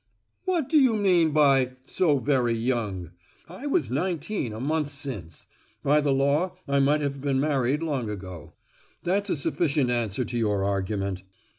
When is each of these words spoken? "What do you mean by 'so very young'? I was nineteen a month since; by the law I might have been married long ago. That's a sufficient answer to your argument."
"What 0.45 0.67
do 0.67 0.79
you 0.79 0.95
mean 0.95 1.29
by 1.29 1.73
'so 1.85 2.17
very 2.17 2.55
young'? 2.55 3.11
I 3.47 3.67
was 3.67 3.91
nineteen 3.91 4.51
a 4.51 4.59
month 4.59 4.89
since; 4.89 5.45
by 5.83 6.01
the 6.01 6.11
law 6.11 6.55
I 6.67 6.79
might 6.79 7.01
have 7.01 7.21
been 7.21 7.39
married 7.39 7.83
long 7.83 8.09
ago. 8.09 8.53
That's 9.03 9.29
a 9.29 9.35
sufficient 9.35 9.91
answer 9.91 10.25
to 10.25 10.37
your 10.39 10.63
argument." 10.63 11.21